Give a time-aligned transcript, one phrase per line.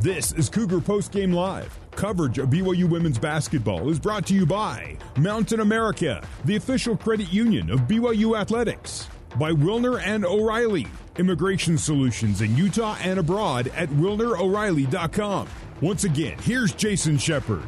[0.00, 1.76] This is Cougar Post Game Live.
[1.90, 7.32] Coverage of BYU women's basketball is brought to you by Mountain America, the official credit
[7.32, 9.08] union of BYU Athletics.
[9.40, 15.48] By Wilner and O'Reilly, immigration solutions in Utah and abroad at WilnerO'Reilly.com.
[15.80, 17.64] Once again, here's Jason Shepard.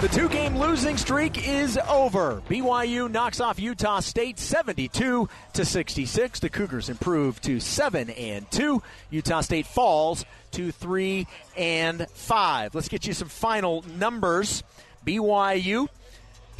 [0.00, 2.40] The two game losing streak is over.
[2.48, 6.40] BYU knocks off Utah State 72 to 66.
[6.40, 8.82] The Cougars improve to 7 and 2.
[9.10, 12.74] Utah State falls to 3 and 5.
[12.74, 14.62] Let's get you some final numbers.
[15.06, 15.88] BYU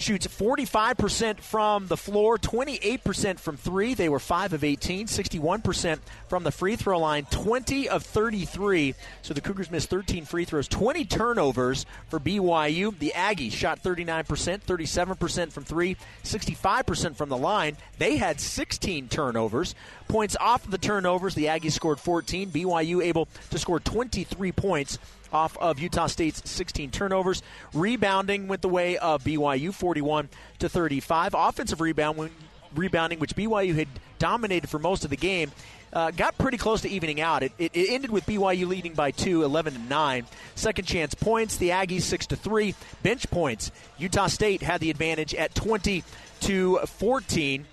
[0.01, 3.95] shoots 45% from the floor, 28% from three.
[3.95, 8.95] They were 5 of 18, 61% from the free throw line, 20 of 33.
[9.23, 12.99] So the Cougars missed 13 free throws, 20 turnovers for BYU.
[12.99, 17.77] The Aggies shot 39%, 37% from three, 65% from the line.
[17.99, 19.75] They had 16 turnovers.
[20.09, 22.51] Points off of the turnovers, the Aggies scored 14.
[22.51, 24.99] BYU able to score 23 points
[25.33, 27.43] off of Utah State's 16 turnovers.
[27.75, 30.29] Rebounding went the way of BYU, 41
[30.59, 31.35] to 35.
[31.37, 32.31] Offensive rebound,
[32.75, 35.51] rebounding, which BYU had dominated for most of the game.
[35.93, 37.43] Uh, got pretty close to evening out.
[37.43, 40.27] It, it, it, ended with BYU leading by two, 11 to 9.
[40.55, 42.75] Second chance points, the Aggies 6 to 3.
[43.03, 46.05] Bench points, Utah State had the advantage at 20
[46.43, 47.67] to 14.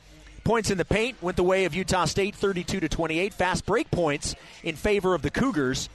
[0.43, 3.33] Points in the paint went the way of Utah State, 32 to 28.
[3.33, 5.87] Fast break points in favor of the Cougars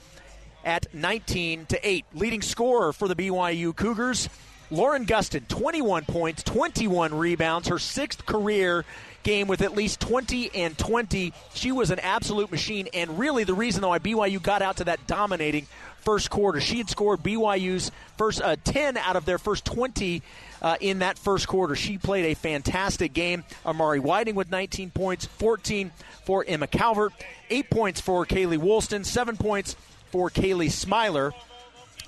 [0.63, 2.05] at 19 to 8.
[2.13, 4.29] Leading scorer for the BYU Cougars,
[4.71, 8.85] Lauren Gustin, 21 points, 21 rebounds, her sixth career
[9.23, 11.33] game with at least 20 and 20.
[11.53, 15.05] She was an absolute machine, and really the reason why BYU got out to that
[15.07, 15.67] dominating
[16.03, 16.59] first quarter.
[16.59, 20.21] She had scored BYU's first uh, 10 out of their first 20
[20.61, 21.75] uh, in that first quarter.
[21.75, 23.43] She played a fantastic game.
[23.65, 25.91] Amari Whiting with 19 points, 14
[26.25, 27.13] for Emma Calvert,
[27.49, 29.75] 8 points for Kailey Woolston, 7 points
[30.13, 31.33] for Kaylee Smiler.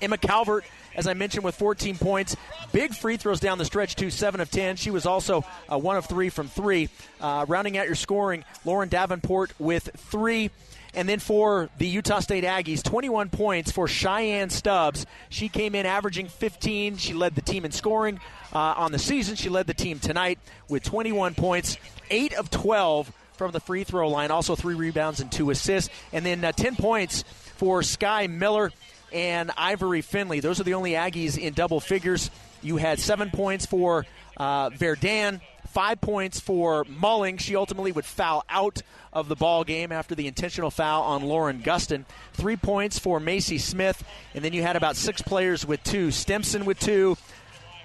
[0.00, 2.36] Emma Calvert, as I mentioned, with 14 points.
[2.70, 4.76] Big free throws down the stretch, too, 7 of 10.
[4.76, 6.88] She was also uh, 1 of 3 from 3.
[7.20, 10.52] Uh, rounding out your scoring, Lauren Davenport with 3.
[10.94, 15.04] And then for the Utah State Aggies, 21 points for Cheyenne Stubbs.
[15.28, 16.98] She came in averaging 15.
[16.98, 18.20] She led the team in scoring
[18.52, 19.34] uh, on the season.
[19.34, 21.76] She led the team tonight with 21 points,
[22.08, 24.30] 8 of 12 from the free throw line.
[24.30, 25.90] Also, three rebounds and two assists.
[26.12, 27.24] And then uh, 10 points
[27.56, 28.72] for Sky Miller
[29.12, 30.40] and Ivory Finley.
[30.40, 32.30] Those are the only Aggies in double figures.
[32.62, 34.06] You had seven points for
[34.36, 37.38] uh, Verdun, five points for Mulling.
[37.38, 41.62] She ultimately would foul out of the ball game after the intentional foul on Lauren
[41.62, 42.04] Gustin.
[42.34, 44.02] Three points for Macy Smith,
[44.34, 46.10] and then you had about six players with two.
[46.10, 47.16] Stimson with two.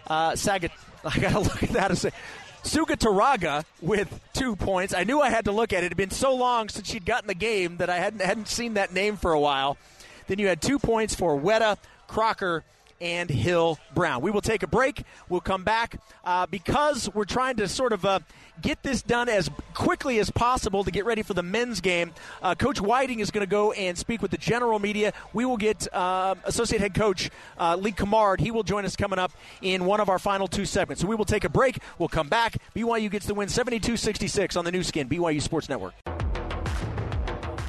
[0.08, 0.72] Uh, Sagat,
[1.06, 2.12] I gotta look at that and say.
[2.64, 4.94] Sugataraga with two points.
[4.94, 5.88] I knew I had to look at it.
[5.88, 8.76] It had been so long since she'd gotten the game that I hadn't hadn't seen
[8.76, 9.78] that name for a while.
[10.28, 11.78] Then you had two points for Weta,
[12.08, 12.64] Crocker,
[13.02, 14.22] and Hill Brown.
[14.22, 15.04] We will take a break.
[15.28, 18.20] We'll come back uh, because we're trying to sort of uh,
[18.62, 22.14] get this done as quickly as possible to get ready for the men's game.
[22.42, 25.14] Uh, coach Whiting is going to go and speak with the general media.
[25.34, 28.40] We will get uh, associate head coach uh, Lee Cummard.
[28.40, 29.32] He will join us coming up
[29.62, 31.02] in one of our final two segments.
[31.02, 31.80] So we will take a break.
[31.98, 32.58] We'll come back.
[32.76, 35.94] BYU gets the win 72 66 on the Nu Skin, BYU Sports Network.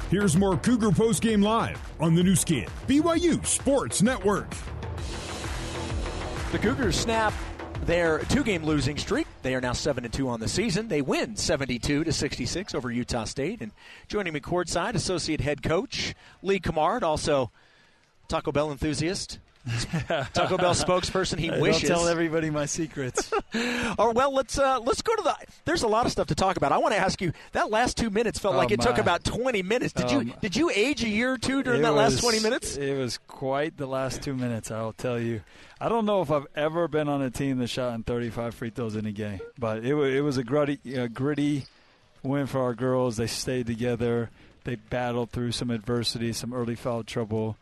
[0.09, 4.47] Here's more Cougar Post Game Live on the Nu Skin, BYU Sports Network.
[6.53, 7.33] The Cougars snap
[7.85, 9.25] their two-game losing streak.
[9.41, 10.87] They are now seven and two on the season.
[10.87, 13.61] They win 72 to 66 over Utah State.
[13.61, 13.71] And
[14.07, 16.13] joining me courtside, associate head coach
[16.43, 17.49] Lee Cummard, also
[18.27, 19.39] Taco Bell enthusiast
[20.33, 21.39] Taco Bell spokesperson.
[21.39, 21.87] He wishes.
[21.87, 23.31] Don't tell everybody my secrets.
[23.97, 25.35] or well, let's uh, let's go to the.
[25.65, 26.71] There's a lot of stuff to talk about.
[26.71, 27.31] I want to ask you.
[27.53, 29.93] That last two minutes felt Oh, like it took about 20 minutes.
[29.93, 30.35] Did Oh, you my.
[30.41, 32.75] did you age a year or two during It that last 20 minutes?
[32.77, 35.41] It was quite the last two minutes, I'll tell you.
[35.79, 38.69] I don't know if I've ever been on a team that shot in 35 free
[38.69, 41.65] throws in a game, but it, wa- it was a gritty, uh, gritty
[42.21, 43.17] win for our girls.
[43.17, 44.29] They stayed together.
[44.65, 47.57] They battled through some adversity, some early foul trouble,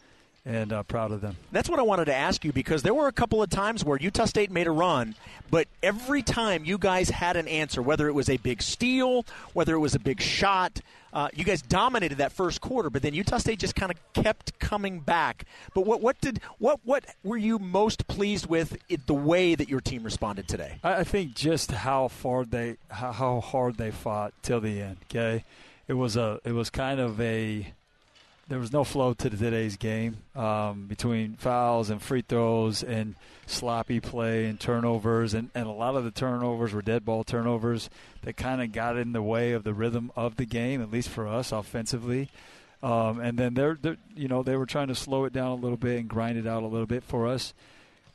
[0.46, 1.36] and uh, proud of them.
[1.52, 3.98] That's what I wanted to ask you because there were a couple of times where
[3.98, 5.16] Utah State made a run,
[5.52, 9.76] but every time you guys had an answer, whether it was a big steal, whether
[9.76, 10.82] it was a big shot,
[11.14, 12.90] uh, you guys dominated that first quarter.
[12.90, 15.46] But then Utah State just kind of kept coming back.
[15.74, 19.70] But what what did what what were you most pleased with in the way that
[19.70, 20.80] your team responded today?
[20.84, 24.98] I, I think just how far they, how, how hard they fought till the end.
[25.10, 25.44] Okay,
[25.88, 27.74] it was a, it was kind of a,
[28.52, 33.16] there was no flow to today's game um, between fouls and free throws and
[33.46, 37.90] sloppy play and turnovers, and, and a lot of the turnovers were dead ball turnovers
[38.24, 41.08] that kind of got in the way of the rhythm of the game, at least
[41.08, 42.28] for us offensively.
[42.84, 45.56] Um, and then they're, they're, you know, they were trying to slow it down a
[45.56, 47.54] little bit and grind it out a little bit for us.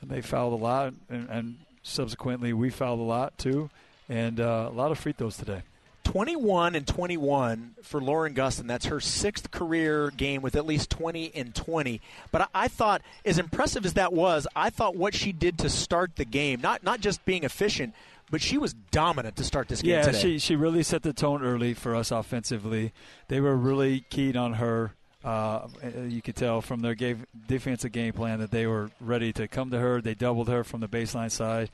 [0.03, 3.71] And they fouled a lot, and, and subsequently we fouled a lot too,
[4.07, 5.63] and uh, a lot of free throws today.
[6.07, 8.69] 21 and 21 for Lauren Gustin.
[8.69, 12.01] That's her sixth career game with at least 20 and 20.
[12.31, 15.69] But I, I, thought, as impressive as that was, I thought what she did to
[15.69, 17.93] start the game, not not just being efficient,
[18.31, 20.21] but she was dominant to start this game yeah, today.
[20.21, 22.93] she she really set the tone early for us offensively.
[23.27, 24.93] They were really keyed on her.
[25.25, 25.67] Uh,
[26.07, 29.71] you could tell from their game, defensive game plan that they were ready to come
[29.73, 30.01] to her.
[30.01, 31.69] They doubled her from the baseline side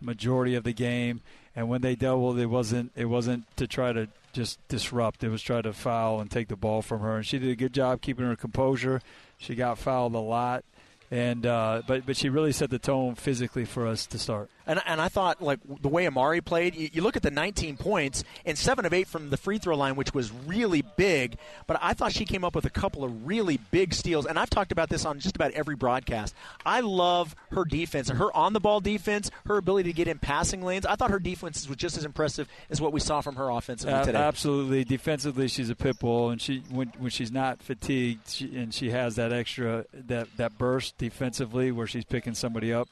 [0.00, 1.20] majority of the game
[1.58, 5.24] and when they doubled, it wasn't it wasn't to try to just disrupt.
[5.24, 7.56] It was try to foul and take the ball from her, and she did a
[7.56, 9.02] good job keeping her composure.
[9.38, 10.64] She got fouled a lot,
[11.10, 14.50] and uh, but but she really set the tone physically for us to start.
[14.68, 17.78] And, and I thought, like, the way Amari played, you, you, look at the 19
[17.78, 21.38] points and 7 of 8 from the free throw line, which was really big.
[21.66, 24.26] But I thought she came up with a couple of really big steals.
[24.26, 26.34] And I've talked about this on just about every broadcast.
[26.66, 30.18] I love her defense and her on the ball defense, her ability to get in
[30.18, 30.84] passing lanes.
[30.84, 33.94] I thought her defense was just as impressive as what we saw from her offensively
[33.94, 34.18] uh, today.
[34.18, 34.84] Absolutely.
[34.84, 36.30] Defensively, she's a pit bull.
[36.30, 40.58] And she when, when she's not fatigued she, and she has that extra, that, that
[40.58, 42.88] burst defensively where she's picking somebody up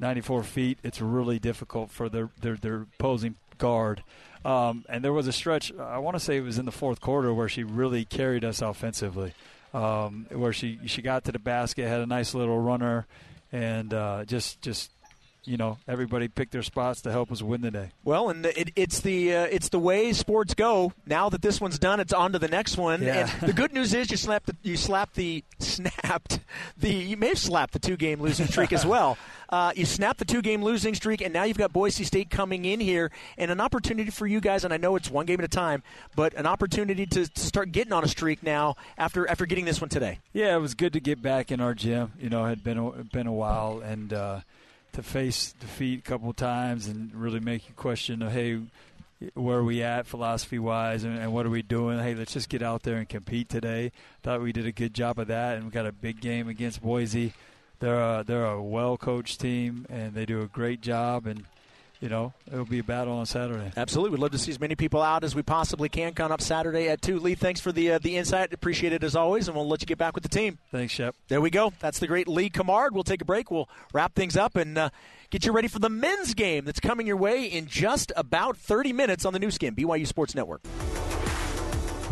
[0.00, 4.02] 94 feet, it's really difficult for their their, their opposing guard.
[4.44, 7.00] Um, and there was a stretch, I want to say it was in the fourth
[7.00, 9.34] quarter, where she really carried us offensively,
[9.72, 13.06] um, where she she got to the basket, had a nice little runner,
[13.52, 14.90] and uh, just just
[15.44, 17.90] you know everybody picked their spots to help us win the day.
[18.04, 20.92] Well, and it, it's the uh, it's the way sports go.
[21.06, 23.02] Now that this one's done, it's on to the next one.
[23.02, 23.30] Yeah.
[23.40, 26.40] And the good news is you slapped the, you slapped the snapped
[26.76, 29.18] the you may have slapped the two game losing streak as well.
[29.52, 32.64] Uh, you snapped the two game losing streak, and now you've got Boise State coming
[32.64, 34.64] in here, and an opportunity for you guys.
[34.64, 35.82] And I know it's one game at a time,
[36.16, 39.78] but an opportunity to, to start getting on a streak now after after getting this
[39.78, 40.20] one today.
[40.32, 42.12] Yeah, it was good to get back in our gym.
[42.18, 44.14] You know, it had been a, been a while, and.
[44.14, 44.40] Uh,
[44.92, 48.60] to face defeat a couple times and really make you question, hey,
[49.34, 51.98] where are we at philosophy wise and, and, what are we doing?
[51.98, 53.92] Hey, let's just get out there and compete today.
[54.22, 56.82] Thought we did a good job of that, and we got a big game against
[56.82, 57.32] Boise.
[57.78, 61.26] They're a, they're a well coached team, and they do a great job.
[61.26, 61.44] And
[62.02, 63.70] you know, it'll be a battle on Saturday.
[63.76, 64.10] Absolutely.
[64.10, 66.88] We'd love to see as many people out as we possibly can come up Saturday
[66.88, 67.20] at 2.
[67.20, 68.52] Lee, thanks for the uh, the insight.
[68.52, 70.58] Appreciate it as always, and we'll let you get back with the team.
[70.72, 71.14] Thanks, Shep.
[71.28, 71.72] There we go.
[71.78, 72.90] That's the great Lee Cummard.
[72.90, 73.52] We'll take a break.
[73.52, 74.90] We'll wrap things up and uh,
[75.30, 78.92] get you ready for the men's game that's coming your way in just about 30
[78.92, 80.62] minutes on the Nu Skin, BYU Sports Network.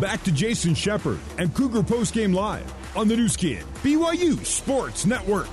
[0.01, 5.05] Back to Jason Shepard and Cougar Post Game Live on the Nu Skin, BYU Sports
[5.05, 5.49] Network.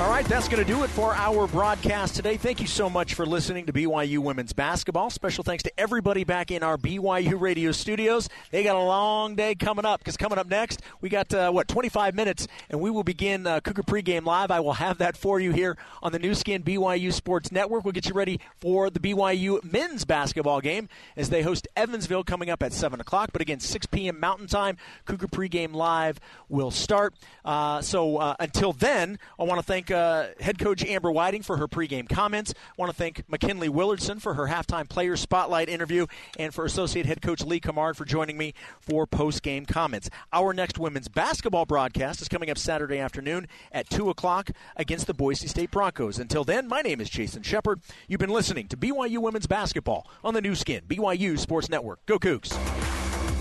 [0.00, 2.36] All right, that's going to do it for our broadcast today.
[2.36, 5.08] Thank you so much for listening to BYU Women's Basketball.
[5.08, 8.28] Special thanks to everybody back in our BYU radio studios.
[8.50, 11.68] They got a long day coming up because coming up next, we got, uh, what,
[11.68, 14.50] 25 minutes, and we will begin uh, Cougar Pregame Live.
[14.50, 17.84] I will have that for you here on the Nu Skin BYU Sports Network.
[17.84, 22.50] We'll get you ready for the BYU men's basketball game as they host Evansville coming
[22.50, 23.30] up at 7 o'clock.
[23.32, 24.18] But again, 6 p.m.
[24.18, 24.76] Mountain Time,
[25.06, 26.18] Cougar Pregame Live
[26.48, 27.14] will start.
[27.44, 31.42] Uh, so uh, until then, I want to thank thank uh, head coach Amber Whiting
[31.42, 32.54] for her pregame comments.
[32.56, 36.06] I want to thank McKinley Willardson for her halftime player spotlight interview,
[36.38, 40.08] and for associate head coach Lee Cummard for joining me for postgame comments.
[40.32, 45.14] Our next women's basketball broadcast is coming up Saturday afternoon at 2 o'clock against the
[45.14, 46.18] Boise State Broncos.
[46.18, 47.80] Until then, my name is Jason Shepard.
[48.08, 52.04] You've been listening to BYU Women's Basketball on the Nu Skin, BYU Sports Network.
[52.06, 52.52] Go Cougs!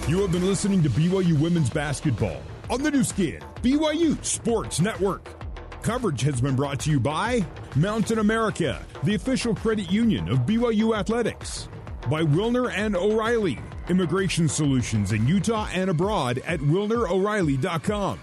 [0.09, 5.42] You have been listening to BYU Women's Basketball on the Nu Skin, BYU Sports Network.
[5.83, 10.97] Coverage has been brought to you by Mountain America, the official credit union of BYU
[10.97, 11.67] Athletics,
[12.09, 13.59] by Wilner and O'Reilly,
[13.89, 18.17] immigration solutions in Utah and abroad at wilneroreilly.com,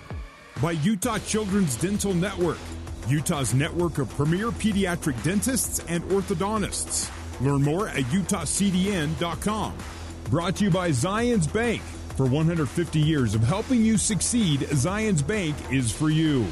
[0.63, 2.57] by Utah Children's Dental Network,
[3.07, 7.11] Utah's network of premier pediatric dentists and orthodontists.
[7.43, 9.77] Learn more at utahcdn.com.
[10.31, 11.83] Brought to you by Zions Bank.
[12.17, 16.47] For 150 years of helping you succeed, Zions Bank is for you.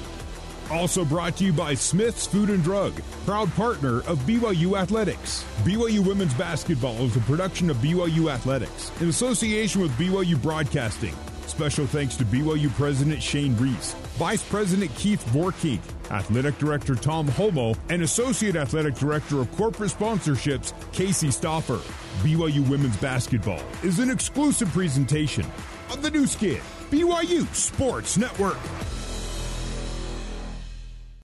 [0.70, 2.92] Also brought to you by Smith's Food and Drug,
[3.24, 5.44] proud partner of BYU Athletics.
[5.64, 11.14] BYU Women's Basketball is a production of BYU Athletics in association with BYU Broadcasting.
[11.46, 17.74] Special thanks to BYU President Shane Reese, Vice President Keith Vorkink, Athletic Director Tom Holmoe,
[17.88, 21.80] and Associate Athletic Director of Corporate Sponsorships Casey Stoffer.
[22.22, 25.46] BYU Women's Basketball is an exclusive presentation
[25.90, 26.60] of the Nu Skin,
[26.90, 28.58] BYU Sports Network.